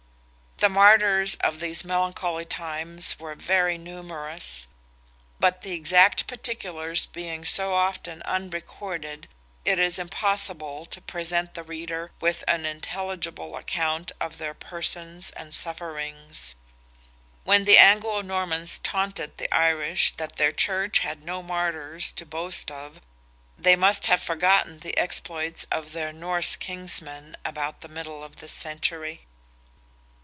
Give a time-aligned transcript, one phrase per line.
[0.57, 4.67] The martyrs of these melancholy times were very numerous,
[5.39, 9.27] but the exact particulars being so often unrecorded
[9.65, 15.51] it is impossible to present the reader with an intelligible account of their persons and
[15.55, 16.53] sufferings.
[17.43, 22.69] When the Anglo Normans taunted the Irish that their Church had no martyrs to boast
[22.69, 23.01] of,
[23.57, 28.53] they must have forgotten the exploits of their Norse kinsmen about the middle of this
[28.53, 29.25] century.